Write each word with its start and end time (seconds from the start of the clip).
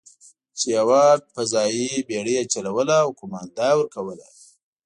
چې 0.57 0.67
یوه 0.77 1.03
فضايي 1.33 1.91
بېړۍ 2.07 2.33
یې 2.39 2.49
چلوله 2.53 2.95
او 3.05 3.09
قومانده 3.19 3.67
یې 3.71 3.77
ورکوله. 3.77 4.27